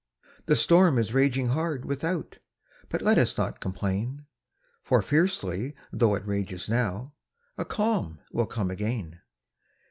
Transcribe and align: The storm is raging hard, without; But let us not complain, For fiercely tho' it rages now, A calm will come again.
The 0.47 0.55
storm 0.55 0.97
is 0.97 1.13
raging 1.13 1.49
hard, 1.49 1.85
without; 1.85 2.39
But 2.89 3.03
let 3.03 3.19
us 3.19 3.37
not 3.37 3.59
complain, 3.59 4.25
For 4.81 4.99
fiercely 5.03 5.75
tho' 5.93 6.15
it 6.15 6.25
rages 6.25 6.67
now, 6.67 7.13
A 7.55 7.65
calm 7.65 8.17
will 8.31 8.47
come 8.47 8.71
again. 8.71 9.21